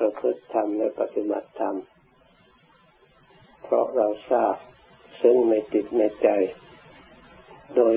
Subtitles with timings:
[0.00, 1.76] ประพฤติธรรมและปฏิบัติธรรม
[3.62, 4.54] เพราะเราทราบ
[5.22, 6.28] ซึ่งในจิตในใจ
[7.76, 7.94] โดย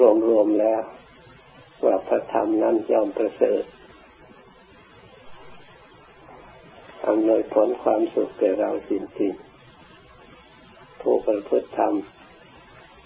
[0.00, 0.82] รวมรวมแล้ว
[1.84, 3.62] ว่าพระธรรมนั้นยอมประเสริฐ
[7.06, 11.94] อำนวยผลความสุขแก่เราจริงๆผู้ประพฤติธรรม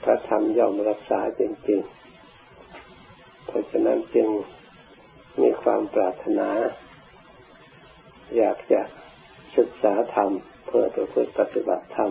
[0.05, 4.29] พระธรรมยอมรักษาจริงๆ เพราะฉะนั้นจึง
[5.41, 6.49] มีความปรารถนา
[8.37, 8.81] อยากจะ
[9.57, 10.31] ศึกษาธรรม
[10.67, 12.11] เพื่อประพฤติปฏิบัติธรรม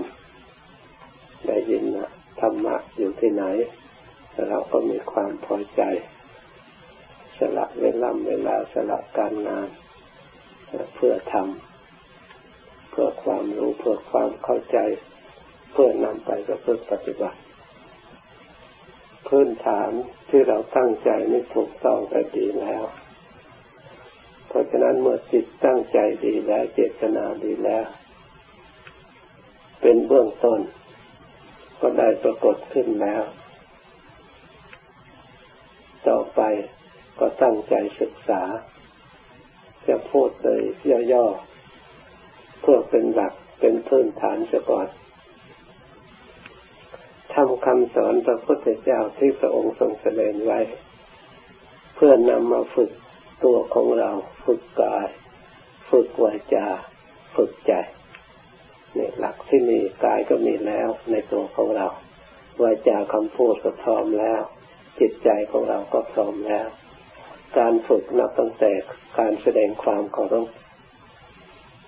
[1.47, 2.09] ได้ยินนะ
[2.41, 3.43] ธรรมะอยู่ที่ไหน
[4.47, 5.81] เราก็มีความพอใจ
[7.37, 9.69] สละเวลาเวลาสละการงาน
[10.95, 14.77] เพื่อทำเพื่อความรู้เพื่อความเข้าใจ
[15.71, 17.39] เพื่อนำไปประพฤติปฏิบัติ
[19.27, 19.89] พื้นฐาน
[20.29, 22.83] ที่เราตั้งใจนี่ถูกต้องไปดีแล้ว
[24.51, 27.85] เพราะฉะนั้นเมื่อจิตตั้งใจดีแล้วเจตนาดีแล้ว
[29.81, 30.59] เป็นเบื้องต้น
[31.81, 33.23] ก็ได้ปรากฏขึ้นแล้ว
[36.07, 36.41] ต่อไป
[37.19, 38.41] ก็ตั้งใจศึกษา
[39.87, 40.61] จะพูดโดย
[41.11, 44.87] ย่อๆเพื่อเป็นหลักเป็นพื้นฐานเสียก่อน
[47.33, 50.59] ทำคำสอนพระพุทธเจ้าที่พระองค์ทรงแสดงไว้
[51.95, 52.91] เพื่อนำมาฝึก
[53.43, 54.11] ตัวของเรา
[54.45, 55.07] ฝึกกาย
[55.89, 56.67] ฝึกวาจา
[57.35, 57.73] ฝึกใจ
[58.97, 61.87] นี่หลักที่มีกายก็มีแล้วในตัวของเรา
[62.63, 64.41] วาจาคำพูดก็พร้อมแล้ว
[64.99, 66.67] จิตใจของเราก็พร้อมแล้ว
[67.57, 68.71] การฝึกนับตั้งแต่
[69.19, 70.49] การแสดงความเคารพ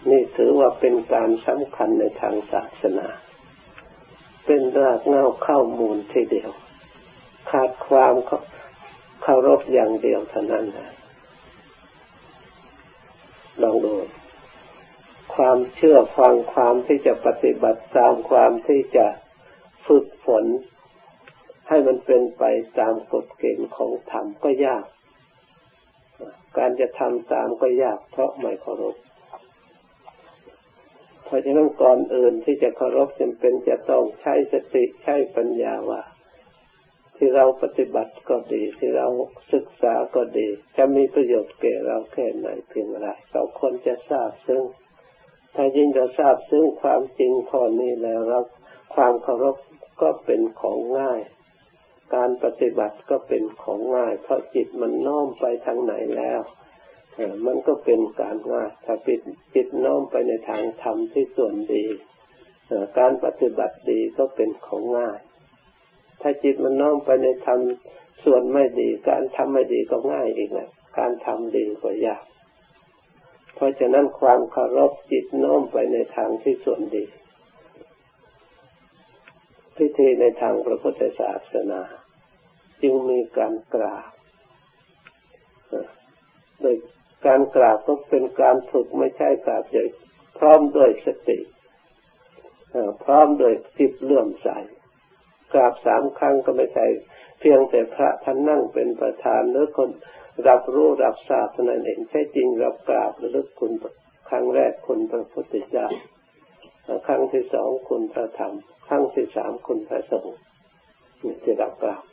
[0.10, 3.08] นี่ถือว่าเป็นการสำคัญในทางศาสนา
[4.46, 6.52] เป็นรากเงาเข้ามูลทีเดียว
[7.52, 8.14] ขาดความ
[9.22, 10.92] เคารพอย่างเดียวเท่านั้นนะ
[13.64, 13.94] ลองดู
[15.54, 19.08] ความเชื่อฟังความที่จะปฏิบัติตามความที่จะ
[19.88, 20.46] ฝึกฝน
[21.68, 22.44] ให้มันเป็นไป
[22.80, 24.86] ตามกฎเกณฑ์ของธรรมก็ยาก
[26.58, 28.96] การจะทำตามก็ยาก เพราะไม่เคารพ
[31.26, 36.02] เพราะฉะนั้นก่อนอื่นที่จะเคารพจำเป็นจะต้องใช้สติใช้ปัญญาว่า
[37.18, 39.08] ที่เราปฏิบัติก็ดี ที่เรา
[39.54, 40.48] ศึกษาก็ดี
[40.78, 44.64] จะมีประโยชน์แก่เราแค่ไหนเพียงไรเราควรจะทราบซึ่ง
[45.56, 48.40] ถ้ายิ่งเราทราบซึ่งความจริงข้อนี้แล้วเรา
[48.96, 49.56] ความเคารพ
[50.02, 51.22] ก็เป็นของง่าย
[52.16, 56.42] การปฏิบัติก็เป็นของง่าย เพราะจิตมันน้อมไปทางไหนแล้ว
[57.46, 59.20] มันก็เป็นการง่ายถ้าปิด
[59.56, 61.86] จิตน้อมไปในทางธรรมที่ส่วนดี
[63.00, 65.20] การปฏิบัติดีก็เป็นของง่าย
[66.22, 67.60] ถ้าจิตมันน้อมไปในธรรม
[68.24, 72.24] ส่วนไม่ดี การทำไม่ดีก็ง่ายอีกนะการทำดีก็ยาก
[73.56, 77.06] เพราะฉะนั้นความเคารพจิตน้อมไปในทางที่ส่วนดี
[79.78, 81.82] พิธีในทางพระพุทธศาสนา
[82.82, 84.12] จึงมีการกราบ
[86.62, 86.76] โดย
[87.26, 89.88] การกราบก็เป็นการฝึกไม่ใช่กราบเฉย
[90.38, 91.40] พร้อมด้วยสติ
[93.04, 94.48] พร้อมโดยจิตเลื่อมใส
[95.54, 96.86] กราบสามครั้งก็ไม่ใช่
[97.40, 99.90] เพียงแต่พระท่านนั่งเป็นประธานหรือคน
[100.48, 103.72] รับรู้รับทราบนั่นเองใช่จริงรับกราบระลึกคุณ
[104.30, 105.88] ครั้งแรกคุณพระพุทธเจ้า
[107.08, 108.54] ครั้งที่สองคุณพระธรรม
[108.88, 110.38] ครั้งที่สามคุณพระสงฆ์
[111.22, 112.04] นี่ที่รับกราบ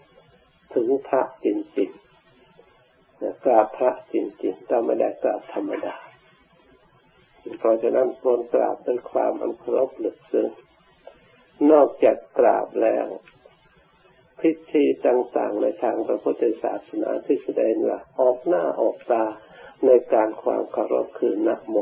[0.74, 1.46] ถึงพระจ
[1.78, 5.96] ริงๆกราบพระจริงๆเราไม่ได้กราบธรรมดา
[7.58, 10.48] เพราะฉะนั้นควรกราบด้วยความอันเคารพลึกซึ้ง
[11.70, 13.06] นอกจากกราบแล้ว
[14.42, 19.24] พิธีต่างๆ ในทางพระพุทธศาสนาที่แสดงว่าออกหน้าออกตา
[19.86, 21.76] ในการความเคารพคือนักโม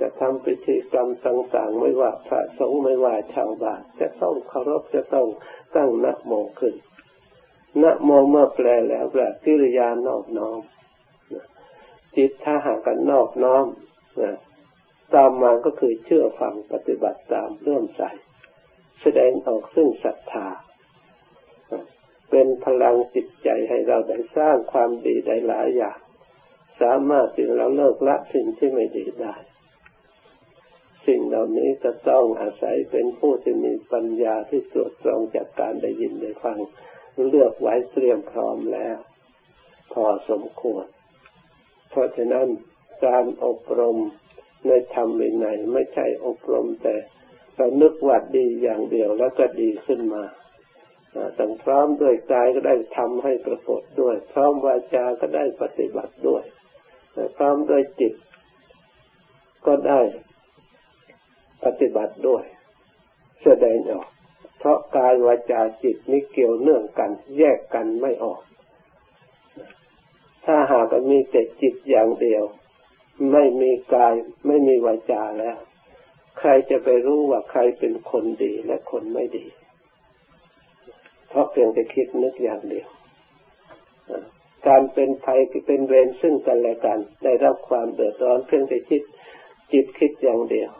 [0.00, 5.28] จะทำพิธีกรรมต่างๆ ไม่ว่าพระสงฆ์ไม่ว่าชาวบ้านจะต้องเคารพจะต้อง
[5.76, 6.74] ตั้งนักโมขึ้น
[7.82, 10.60] นะโมเมื่อแปลแล้วแปลกิริยานอบน้อม
[12.16, 13.66] จิตถ้าหากกันนอบน้อม
[15.14, 18.02] ตามมาก็คือเชื่อฟังปฏิบัติตามเรื่อมใส
[19.02, 20.48] แสดงออกซึ่งศรัทธา
[22.32, 25.98] เป็นพลังจิตใจให้เราได้สร้างความดีได้หลายอย่าง
[26.80, 29.34] สามารถที่เราเลิกละสิ่งที่ไม่ดีได้
[31.06, 36.58] สิ่งเหล่านี้จะต้องอาศัยเป็นผู้ที่มีปัญญาที่ตรวจตรงจากการได้ยินได้ฟัง
[37.28, 38.96] เลือกไว้เตรียมพร้อมแล้ว
[39.92, 40.86] พอสมควร
[41.90, 42.46] เพราะฉะนั้น
[43.06, 43.98] การอบรม
[44.66, 46.96] ในธรรมวินัยไม่ใช่อบรมแต่
[47.56, 50.24] เรานึกว่าดีอย่างเดียวแล้วก็ดีขึ้นมา
[51.38, 56.42] ต้องพร้อมด้วยกายก็ได้ทำให้ประกฏด้วย พร้อมวาจาก็ได้ปฏิบัติด้วย
[57.36, 58.14] พร้อมด้วยจิต
[59.66, 60.00] ก็ได้
[61.64, 62.44] ปฏิบัติด้วย
[63.44, 64.08] แสดงออก
[64.58, 68.40] เพราะกายวาจาจิตนี้เกี่ยวเนื่องกัน แยกกันไม่ออก
[70.44, 72.44] ถ้าหากมีแต่จิตอย่างเดียว
[73.32, 74.14] ไม่มีกาย
[74.46, 75.56] ไม่มีวาจาแล้ว
[76.38, 79.46] ใครจะไปรู้ว่าใครเป็นคนดีและคนไม่ดี
[81.32, 82.88] เพราะเพียงแต่คิดนึกอย่างเดียว
[84.66, 89.02] การเป็นภัยเป็นเวรซึ่งกันและกัน ได้รับความเดือดร้อนเพียงแต่คิด
[89.72, 90.70] จิตคิดอย่างเดียว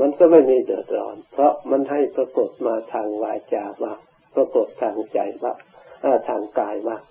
[0.00, 3.98] มันก็ไม่มีเดือดร้อน เพราะมันให้ปรากฏมาทางวาจาบ้าง
[4.34, 5.58] ปรากฏทางใจบ้าง
[6.28, 7.02] ทางกายบ้าง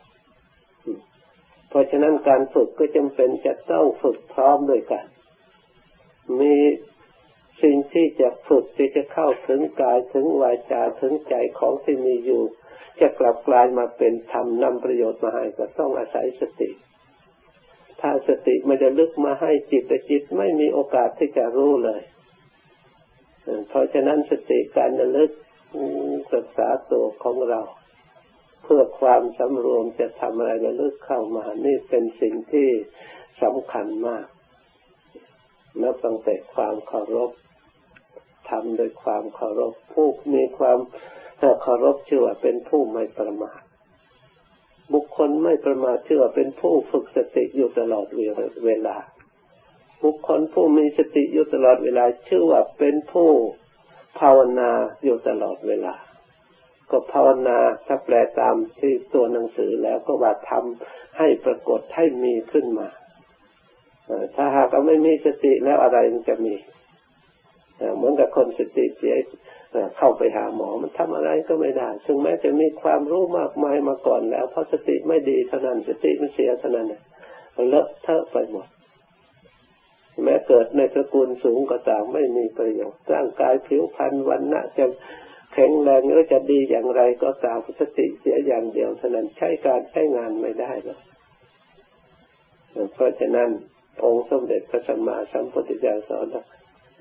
[1.70, 5.06] เพราะฉะนั้นการฝึกก็จำเป็นจะต้องฝึกพร้อมด้วยกัน
[6.40, 6.56] มี
[7.64, 12.44] สิ่งที่จะฝึกที่จะเข้าถึงกายถึงวาจาถึงใจของที่มีอยู่
[13.00, 16.70] จะกลับกลายมาเป็นธรรมนำประโยชน์มาให้ก็ต้องอาศัยสติ
[18.02, 22.02] ถ้าสติมันจะลึกมาให้จิตแต่จิตไม่มีโอกาสที่จะรู้เลย
[23.70, 25.32] เพราะฉะนั้นสติการระลึก
[26.34, 27.62] ศึกษาตัวของเรา
[28.64, 32.70] เพื่อความสำรวมจะทำอะไรระลึกเข้ามานี่เป็นสิ่งที่
[33.44, 34.26] สำคัญมาก
[35.82, 37.32] นับตั้งแต่ความเคารพ
[38.50, 40.80] ทำโดยความเคารพผู้มีความ
[41.62, 43.62] เคารพชื่อว่าเป็นผู้ไม่ประมาท
[44.94, 48.08] บุคคลไม่ประมาทชื่อว่าเป็นผู้ฝึกสติอยู่ตลอด
[48.66, 48.98] เวลา
[50.04, 53.30] บุคคลผู้มีสติอยู่ตลอดเวลา ชื่อว่าเป็นผู้
[54.20, 54.70] ภาวนา
[55.04, 55.96] อยู่ตลอดเวลา
[56.92, 57.58] ก็ภาวนา
[57.88, 62.88] ถ้าแปลตามที่ตัวหนังสือแล้วก็ว่าทำให้ปรากฏให้มีขึ้นมา
[64.36, 66.56] ถ้าหากไม่มีสติแล้วอะไรมันจะมี
[67.98, 69.16] เหมือนกับคนสติเสีย
[69.98, 76.88] เข้าไปหาหมอมันทำอะไรก็ไม่ได้ถึงแม้จะมีความรู้มากมายมาก่อนแล้วเพราะสติไม่ดีเท่านั้นสติมันเสียเท่านั้น
[77.70, 78.68] เลอะเทอะไปหมด
[80.24, 84.86] แม้เกิดในตระกูลสูงก็ตามไม่มีประโยชน์ร่างกายผิวพรรณวันณะจะ
[85.54, 91.00] แข็งแรงหรือจะดีอย่างไรก็ตามสติเสียอย่างเดียวเท่านั้นใช้การใช้งานไม่ได้หรอก
[92.94, 93.50] เพราะฉะนั้น
[94.04, 96.44] องค์สมเด็จพระสัมมาสัมพุทธเจ้าสอนว่า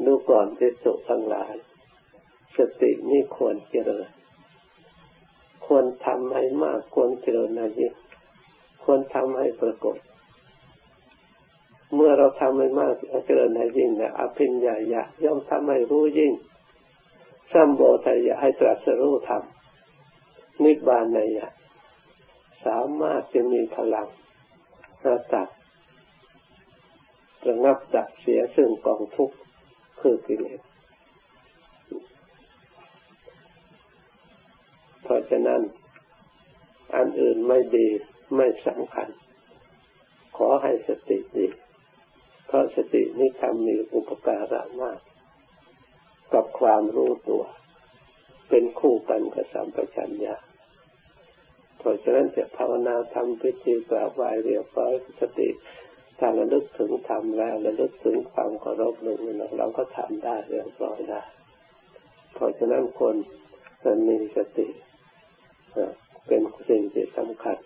[0.05, 1.55] ดูก่อนที่สุทั้งหลาย
[2.57, 4.09] สตินี่ควรเจริญ
[5.67, 7.95] ควรทำให้มากควรเจริญนะยิ่ง
[8.85, 9.97] ควรทำให้ปรากฏ
[11.95, 12.95] เมื่อเราทำให้มาก
[13.27, 16.33] เจริญให้ยิ่งนะอภิญญาญะย่อมทำให้รู้ยิ่ง
[17.53, 19.43] สัมโบทายะให้ตรัสรู้ธรรม
[20.63, 21.49] นิบานนยะ
[22.65, 24.09] สามารถจะมีพลัง
[25.07, 25.49] ระตัด
[27.49, 29.37] ระงับดับเสียซึ่งกองทุกข์
[30.01, 30.61] คือกิเลส
[35.03, 35.61] เพราะฉะนั้น
[36.97, 37.89] อันอื่นไม่ดี
[38.37, 39.09] ไม่สำคัญ
[40.37, 41.47] ขอให้สติดี
[42.47, 45.01] เพราะสตินี้ทำมีอุปการะมาก
[46.35, 47.45] กับความรู้ตัว
[48.49, 50.37] เป็นคู่กันกับสัมปชัญญะ
[51.79, 55.49] เพราะฉะนั้นจะภาวนาทำพิธีกราบไหว้เรียบร้อยสติ
[56.19, 59.19] ถ้าระลึกถึงธรรมแล้วระลึกถึงความเคารพหนึ่ง
[59.59, 61.23] เราก็ทำได้เรียบร้อยได้
[62.35, 63.15] เพราะฉะนั้นคน
[63.85, 64.69] มันมีสติ
[66.27, 67.59] เป็นสิ่งที่สำคัญ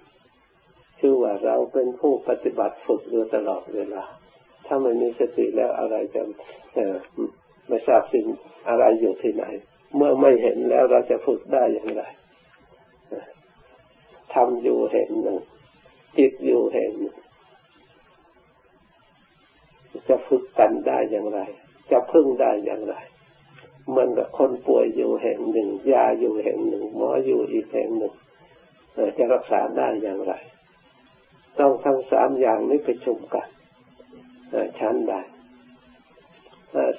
[0.99, 4.05] ชื่อว่าเราเป็นผู้ปฏิบัติฝึกอยู่ตลอดเวลา
[4.67, 6.23] ถ้าไม่มีสติแล้วอะไรจะ
[7.69, 8.27] ไม่ทราบสิ่ง
[8.69, 9.45] อะไรอยู่ที่ไหน
[9.97, 12.03] เมื่อไม่เห็นแล้วเราจะฝึกได้อย่างไร
[14.35, 15.41] ทำอยู่เห็นหนึ่ง
[16.19, 17.17] จิตอยู่เห็นหนึ่ง
[20.09, 21.41] จะฝึกกันได้อย่างไร
[21.91, 22.97] จะพึ่งได้อย่างไร
[23.97, 28.15] มือนกับคนป่วยอยู่แห่งหนึ่งยาอยู่แห่งหนึ่ง หมออยู่อีกแห่งหนึ่ง
[29.17, 30.33] จะรักษาได้อย่างไร
[31.59, 33.49] ต้องทั้งสามอย่างนี้ประชุมกัน
[34.79, 35.15] ชั้นใด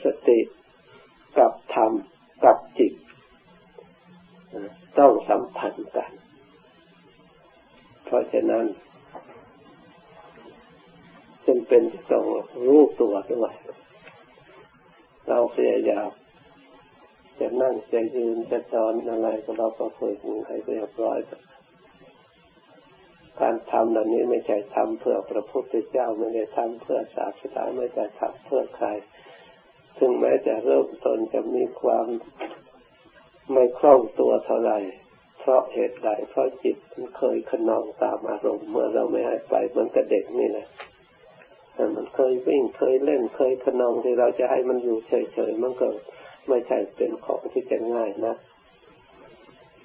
[0.04, 0.40] สติ
[1.38, 1.92] กับธรรม
[2.44, 2.94] กับจิต
[5.00, 6.12] ต้องสัมพันธ์กัน
[8.06, 8.66] เพราะฉะนั้น
[11.52, 12.26] จำเป็นต้อง
[12.66, 13.54] รู้ตัวด้วย
[15.28, 16.10] เราพยายาม
[17.40, 20.18] จะนั่งจะยืนจะนอนอะไรก็เราก็ฝึก
[20.48, 21.20] ให้เรียบร้อย
[23.40, 28.88] การทำเหล่านี้ไม่ใช่ทำเพื่อพระพุทธเจ้าไม่ได้ทำเพื่อศาสนาไม่ได้ทำเพื่อใคร
[29.98, 32.08] ถึงแม้จะเริ่มต้นจะมีความ
[33.52, 34.80] ไม่คล่องตัวเท่าไหร่
[35.40, 40.68] เพราะเหตุใดเพราะจิตมันเคยขนองตามอารมณ์เมื่อเราไม่ให้ไปมันก็เด็กนี่แหละ
[41.96, 45.88] มันเคยวิ่งเคยเล่นเคยขนองที่เราจะให้มันอยู่เฉยๆมันก็
[46.50, 48.36] ไม่ใช่เป็นของที่จะง่ายนะ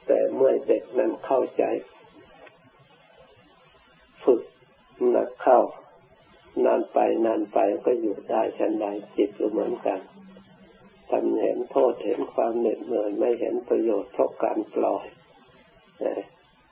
[0.07, 1.65] แต่เมื่อเด็กนั้นเข้าใจ
[4.25, 4.43] ฝึก
[5.11, 5.61] หนักเข้า
[6.65, 8.87] นานไปนานไปก็อยู่ได้ฉันใด
[9.17, 10.01] จิตก็เหมือนกัน
[11.11, 15.07] ทำเห็นโทษเห็นความเหน็ดเหนื่อยไม่เห็นประโยชน์เพราะการปล่อย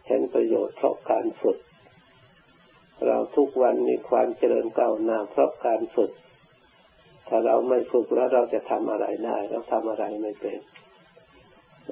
[0.08, 1.58] เห็นประโยชน์เพราะการฝึก
[3.06, 6.12] เราทุกวันมีความเจริญก้าวหน้าเพราะการฝึก
[7.28, 10.58] ถ้าเราไม่ฝึกแล้วเราจะทำอะไรได้ เราทำอะไรไม่เป็น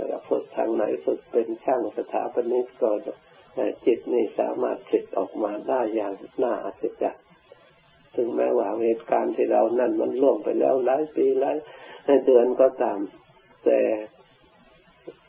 [0.09, 2.91] เราฝึกทางไหนฝึกเป็นช่างสถาปนิกก็
[3.87, 7.25] จิตนี่สามารถผลิตออกมาได้อย่างน่าอัศจรรย์
[8.17, 11.57] ถึงแม้ว่าเหตุการณ์ที่เรานั่นมันล่วงไปแล้วหลายปีหลาย
[12.25, 12.99] เดือนก็ตาม
[13.65, 13.79] แต่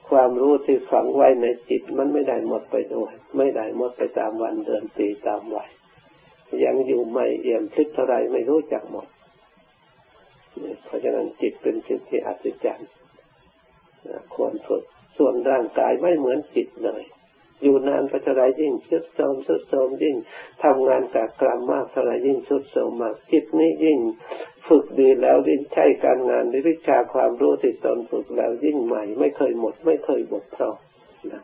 [0.10, 5.70] ความรู้ที่ฝังไว้ในจิตมันไม่ได้หมดไปด้วย ไม่ได้หมดไปตามวันเดือนปีตามวัย
[6.64, 9.08] ยังอยู่ไม่เอี่ยมพลิกเท่าไรไม่รู้จักหมด
[10.86, 12.90] เพราะฉะนั้นจิตเป็นสิ่งที่อัศจรรย์
[14.36, 14.84] ควรฝึก
[15.18, 17.04] ส่วนร่างกายไม่เหมือนจิตเลย
[17.64, 20.16] อยู่นานไปเท่าไรยิ่งสุดโทมสุดโทมยิ่ง
[20.64, 24.00] ทำงานกับกรรมมากเท่าไรยิ่งสุดโทมมากจิตนี้ยิ่ง
[24.68, 30.76] ฝึกดีแล้วยิ่งใช้การงานวิชาความรู้ที่ตนฝึกแล้วยิ่งใหม่ ไม่เคยหมด ไม่เคยบกพร่อง
[31.32, 31.44] นะ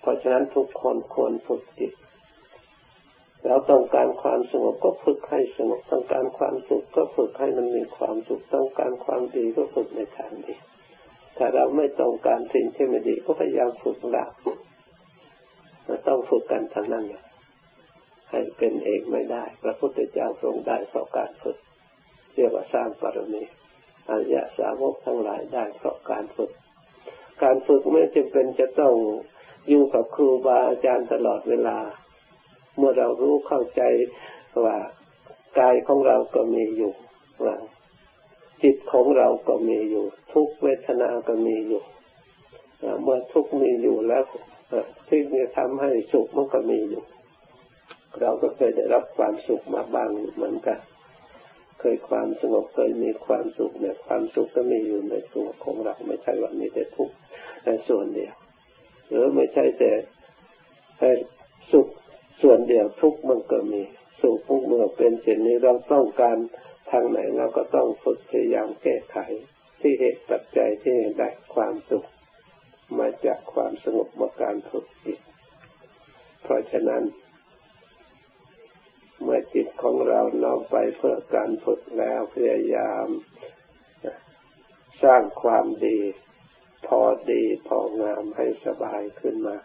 [0.00, 1.92] เพราะฉะนั้นทุกคนควรฝึกจิต
[3.46, 10.54] เราต้องการความสงบก็ฝึกให้สงบต้องการความสุขก็ฝึกให้มันมีความสุขต้องการความดีก็ฝึกในทางดี
[11.36, 14.24] ถ้าเราไม่ต้องการสิ่งที่ไม่ดีก็พยายามฝึกละ
[15.84, 17.04] เราต้องฝึกกันทั้งนั้น
[18.30, 21.58] ให้เป็นเองไม่ได้ พระพุทธเจ้าทรงได้เพราะการฝึก
[22.34, 23.42] เรียกว่าสร้างปรมี
[24.10, 26.50] อริยสาวกทั้งหลายได้เพราะการฝึก
[27.42, 28.94] การฝึกไม่จำเป็นจะต้อง
[29.68, 31.78] อยู่กับครูบาอาจารย์ตลอดเวลา
[32.76, 33.82] เมื่อเรารู้เข้าใจ
[34.64, 34.76] ว่า
[35.58, 36.92] กายของเราก็มีอยู่
[37.44, 37.56] ว่า
[38.68, 40.04] จิตของเราก็มีอยู่
[40.34, 41.82] ทุกเวทนาก็มีอยู่
[43.02, 44.24] เมื่อทุกมีอยู่แล้ว
[45.08, 47.02] ที่จะทำให้สุขมันก็มีอยู่
[48.20, 50.78] เราก็เคยได้รับความสุขมาบ้างเหมือนกัน
[51.80, 57.14] เคยความสงบเคยมีความสุขเนี่ยความสุขก็มีอยู่ในตัวของเราไม่ใช่ว่ามีแต่ทุกข์
[57.64, 58.34] ในส่วนเดียว
[59.08, 61.10] หรือไม่ใช่แต่
[61.72, 61.88] สุข
[62.42, 63.82] ส่วนเดียวทุกข์มันก็มี
[64.22, 66.38] สุขเมื่อเป็นเช่นนี้เราต้องการ
[66.90, 69.18] ทางไหนเราก็ต้องฝึกพยายามแก้ไข
[69.80, 72.06] ที่เหตุปัจจัยที่ได้ความสุข
[72.98, 75.18] มาจากความสงบมาการฝึกจิต
[76.42, 77.02] เพราะฉะนั้น
[79.22, 83.06] เมื่อจิตของเราน้อมไปเพื่อการฝึกแล้วพยายาม
[85.02, 85.98] สร้างความดี
[86.86, 87.00] พอ
[87.30, 89.56] ดีพองามให้สบายขึ้นมา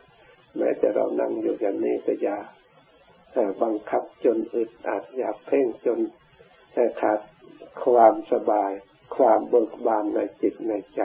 [0.57, 2.37] แม้แต่เรานั่งอยู่อย่างนี้ก็อย่า
[3.61, 5.99] บังคับจนอึดอัดอย่าเพ่งจน
[6.73, 7.19] แต่ขาด
[7.85, 8.71] ความสบาย
[9.17, 11.01] ความเบิกบานในจิตในใจ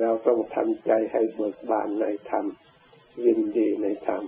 [0.00, 2.46] เราต้องทำใจให้เบิกบานในธรรม
[3.24, 4.22] ยินดีในธรรม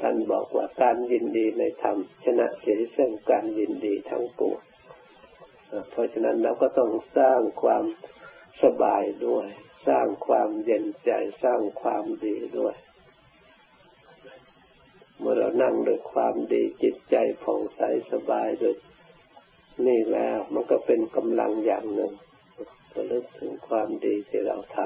[0.00, 4.60] ท่านบอกว่าการยินดีในธรรม ชนะเสียซึ่งการยินดีทั้งปวง
[5.90, 7.84] เพราะฉะนั้นเราก็ต้องสร้างความ
[8.62, 9.46] สบายด้วย
[9.88, 11.10] สร้างความเย็นใจ
[11.42, 12.74] สร้างความดีด้วย
[15.18, 17.80] เมื่อเรานั่งด้วยความดีจิตใจผ่องใส
[18.12, 18.76] สบายด้วย
[19.86, 22.12] นี่แล้วมันก็เป็นกำลังอย่างหนึ่ง
[22.94, 24.78] ระลึกถึงความดีที่เราท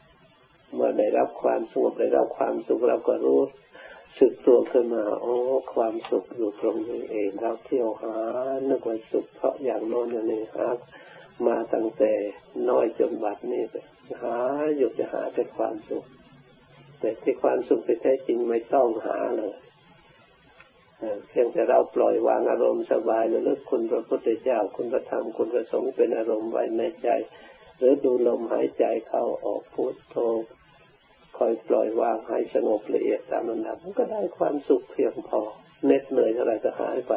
[0.00, 3.42] ำเมื่อได้รับความสงบได้รับความสุขเราก็รู้
[4.20, 5.36] สึกตัวขึ้นมาโอ้
[5.74, 8.16] ความสุขอยู่ตรงนี้เองเราเที่ยวหา
[8.68, 10.68] นึกว่าสุขเพราะอย่างโน้นอย่างนี้หา
[11.46, 12.12] มาตั้งแต่
[12.68, 13.62] น้อยจนบัดนี้
[14.22, 14.36] หา
[14.76, 16.04] อยู่จะหาแต่ความสุข
[17.00, 19.54] แต่ที่ความสุขที่แท้จริงไม่ต้องหาเลย
[21.28, 27.08] เพียงแต่เราปล่อยวางอารมณ์สบายระลึกคุณพระพุทธเจ้าคุณพระธรรมคุณพระสงฆ์เป็นอารมณ์ไว้ในใจ
[27.78, 30.16] หรือดูลมหายใจเข้าออกพุทโธ
[31.36, 35.40] คอยปล่อยวางให้สงบละเอียดตามลำดับมันก็ได้ความสุขเพียงพอ
[35.86, 37.14] เน็ดเหนื่อยเท่าไรก็หายไป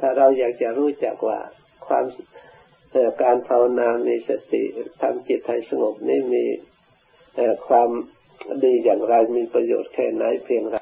[0.00, 1.38] ถ้าเราอยากจะรู้จักว่า
[1.86, 2.04] ความ
[3.22, 4.62] การภาวนามีสติ
[5.02, 6.44] ทำจิตให้สงบนี่มี
[7.68, 7.90] ความ
[8.64, 10.76] ดีอย่างไรมีประโยชน์แค่ไหนเพียงไร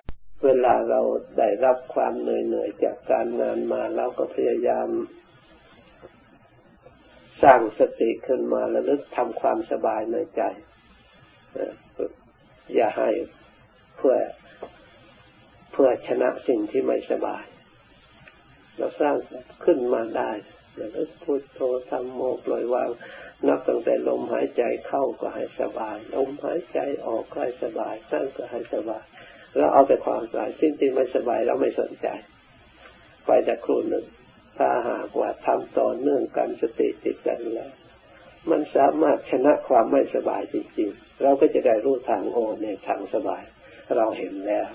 [0.44, 1.00] เวลาเรา
[1.38, 4.88] ได้รับความเหนื่อยๆจากการงานมาเราก็พยายาม
[7.42, 10.42] สร้างสติขึ้นมาแล้วลึกทำความสบายในใจ
[12.74, 13.10] อย่าให้
[13.96, 14.16] เพื่อ
[15.72, 17.44] เพื่อชนะสิ่งที่ไม่สบาย
[18.78, 19.16] เราสร้าง
[19.64, 20.30] ขึ้นมาได้
[20.76, 20.88] แล้ว
[21.22, 22.90] พุทโธทำโมปล่อยวาง
[23.48, 29.04] นับตั้งแต่ลมหายใจเข้าก็ให้สบาย ลมหายใจออกก็ให้สบายนั่งก็ให้สบาย
[29.56, 32.08] เราเอาแต่ความสบายสิ่งที่ไม่สบายเราไม่สนใจ
[33.26, 34.04] ไปจากครูหนึ่ง
[34.58, 37.72] ถ้าหากว่าทำต่อเนื่องกันสติติดกันแล้ว
[38.50, 43.42] มันสามารถชนะความไม่สบายจริงๆ เราก็จะได้รู้ทางโอในทางสบาย
[43.96, 44.68] เราเห็นแล้ว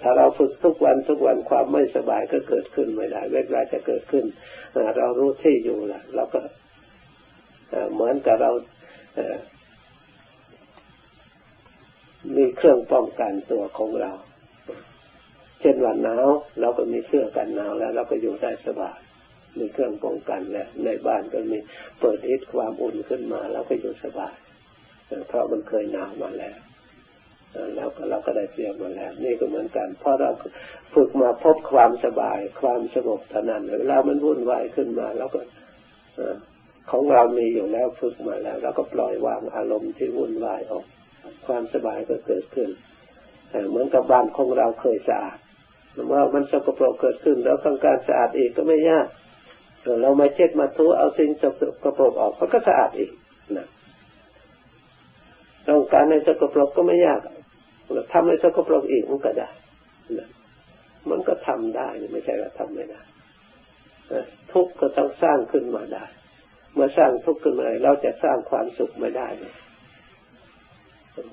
[0.00, 4.24] ถ้าเราฝึกทุกวันทุกวันความไม่สบายก็เกิดขึ้นไม่ได้เวลาจะเกิดขึ้น
[4.98, 6.40] เรารู้ที่อยู่ละเราก็
[7.92, 8.50] เหมือนกับเรา
[12.36, 14.12] มีเครื่องป้องกันตัวของเรา
[15.60, 16.26] เช่นวันหนาว
[16.60, 18.98] เราก็มีเสื้อกันหนาวแล้ว เราก็อยู่ได้สบาย
[19.58, 21.58] มีเครื่องป้องกันแล้ว ในบ้านก็มี
[22.00, 24.34] เปิดอิทความอุ่นขึ้นมาเราก็อยู่สบาย
[25.28, 26.58] เพราะมันเคยหนาวมาแล้ว
[27.76, 30.30] เราก็เราก็ได้เตรียมมาแล้ว นี่ก็เหมือนกัน เพราะเรา
[30.94, 35.40] ฝึกมาพบความสบาย ความสงบเท่านั้นเวลามันวุ่นวายขึ้นมาเราก็
[36.90, 40.84] ของเรามีอยู่แล้วฝึกมาแล้ว เราก็ปล่อยวางอารมณ์ที่วุ่นวายออก
[41.46, 42.68] ความสบายก็เกิดขึ้น
[43.68, 45.38] เหมือนกับบ้านของเราเคยสะอาด
[46.06, 49.06] เมื่อมันสกปรกเกิดขึ้น แล้วต้องการสะอาดอีกก็ไม่ยาก
[50.02, 51.44] เรามาเช็ดมาทูเอาสิ่งส
[51.84, 53.10] กปรกออกมันก็สะอาดอีก
[53.56, 53.66] นะ
[55.68, 57.20] ต้องการในสกปรกก็ไม่ยาก
[58.12, 59.48] ทำในสกปรกอีกมันก็ได้
[60.18, 60.28] นะ
[61.10, 63.00] มันก็ทำได้ไม่ใช่ว่าทำไม่ได้
[64.52, 66.04] ทุกข์ก็ต้องสร้างขึ้นมาได้
[66.76, 69.28] มื่อสร้างทุกข์ขึ้นมาเราจะสร้างความสุขไม่ได้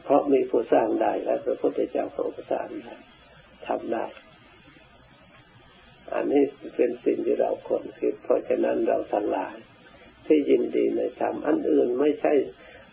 [0.04, 2.96] เพราะมีผู้สร้างได้แล้วพระพุทธเจ้าทรงสร้างได้
[3.68, 4.06] ทำได้
[6.14, 6.44] อันนี้
[6.76, 9.56] เป็นสิ่งที่เราควรคิดเพราะฉะนั้นเราทั้งหลาย
[10.26, 12.34] ที่ยินดีในธรรมอันอื่นไม่ใช่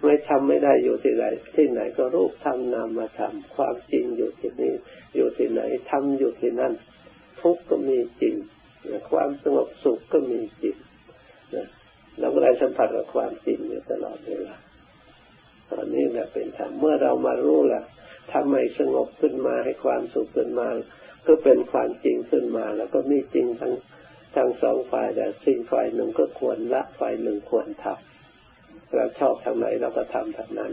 [0.05, 1.25] ไม่ทำไม่ได้อยู่ที่ไหน
[1.57, 4.75] ที่ไหนก็รูปทำนามมาทำความจริงอยู่ที่นี่
[5.15, 5.61] อยู่ที่ไหน
[5.91, 6.73] ทำอยู่ที่นั่น
[7.41, 8.35] ทุกข์ก็มีจริง
[9.11, 10.77] ความสงบสุขก็มีจริง
[12.21, 14.57] เราก็ได้สัมผัสกับความจริงอยู่ตลอดเวลา
[15.71, 17.83] ตอนนี้แหละเป็นธรรมเมื่อเรามารู้ละ
[18.33, 20.69] ทำไมสงบขึ้นมาให้ความสุขขึ้นมา
[21.27, 23.73] ก็เป็นความจริงขึ้นมา แล้วก็มีจริงทั้ง
[24.37, 30.73] ทั้งสองฝ่ายแต่สิ่งฝ่ายหนึ่งก็ควรละฝ่ายหนึ่งควรทำเราชอบทางไหนเราก็ทำทางนั้น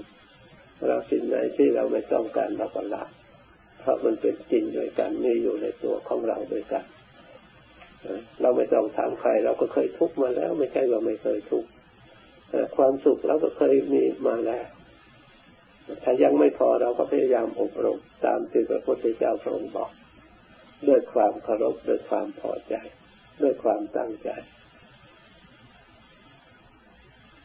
[0.87, 3.03] เราสิ่งไหนที่เราไม่ต้องการเราก็ละ
[3.79, 6.85] เพราะมันเป็นจริงด้วยกันมีอยู่ในตัวของเราด้วยกัน
[8.41, 11.69] เราไม่ต้องถามใคร เราก็เคยทุกข์มาแล้ว ไม่ใช่ว่าไม่เคยทุกข์
[12.77, 14.65] ความสุขเราก็เคยมีมาแล้ว
[16.03, 19.91] ถ้ายังไม่พอเราก็พยายามอบรมตามที่พระพุทธเจ้าทรงบอก
[20.87, 22.75] ด้วยความเคารพด้วยความพอใจ
[23.41, 24.29] ด้วยความตั้งใจ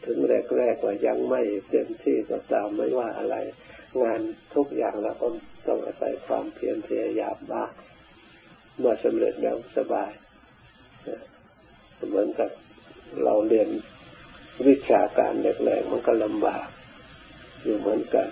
[0.05, 0.17] ถึง
[0.57, 3.35] แรกๆว่ายังไม่เต็มที่ก็ตามไม่ว่าอะไร
[4.03, 4.21] งาน
[4.55, 5.27] ทุกอย่างเราก็
[5.67, 7.71] ต้องอาศัยความเพียรพยายามมาก
[8.77, 10.11] เมื่อสำเร็จแล้วสบาย
[12.07, 12.49] เหมือนกับ
[13.23, 13.69] เราเรียน
[14.67, 15.33] วิชาการ
[15.63, 16.67] แรกๆมันก็ลำบาก
[17.63, 18.29] อยู่เหมือนกัน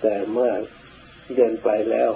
[0.00, 0.50] แต่เมื่อ
[1.32, 2.10] เรียนไปแล้ว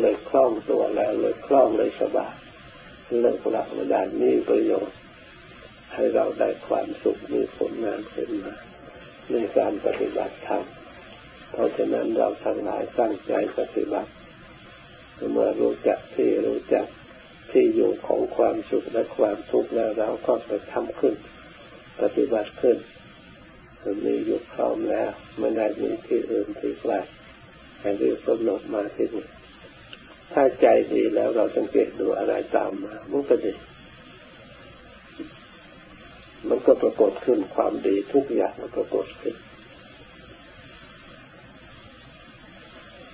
[0.00, 2.34] เลยคล่องตัวแล้วเลยคล่องเลยสบาย
[3.20, 4.98] เลิกหลักมาได้มีประโยชน์
[5.94, 8.54] ให้เราได้ความสุขมีผลงานขึ้นมา
[9.30, 10.64] ในการปฏิบัติธรรม
[11.50, 14.10] เพราะฉะนั้นเราทั้งหลายตั้งใจปฏิบัติ
[15.32, 16.86] เมื่อรู้จักที่รู้จัก
[17.54, 21.14] ที่อยู่ของความสุขและความทุกข์แล้วเราก็ไปทำขึ้น
[22.00, 22.76] ปฏิบัติขึ้น
[24.04, 26.92] มีอยู่พร้อมแล้วไม่ได้มีที่อื่นที่ไกล
[27.80, 29.26] ให้รีบกำหนดมาที่นี่
[30.32, 33.52] ถ้าใจดีแล้วเราสังเกตดูอะไรตามมามันก็ดี
[36.48, 39.34] มันก็ปรากฏขึ้นความดีทุกอย่างมันปรากฏขึ้น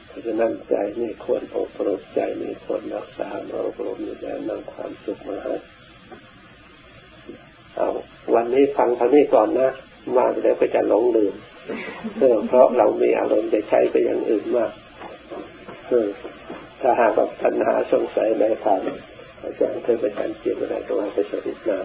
[0.09, 5.54] เพราะฉะนั้นใจนี่ควรอบรมใจนี่ควรรักษาเราอบรมอยู่แล้วนำความสุขมาให้
[7.76, 7.88] เอา
[8.35, 9.70] วันนี้ฟังเท่านี้ก่อนนะ
[10.16, 11.35] มาแล้วก็จะหลงลืม
[12.48, 14.72] เพราะเรามีอารมณ์ไปใช้ไปอย่างอื่นมาก
[16.80, 18.80] ถ้าหากว่าปัญหาสงสัยในทาง
[19.42, 21.78] อาจารย์เคยไปการเกี่ยวอะไรก็ว่าไปสรุปนะ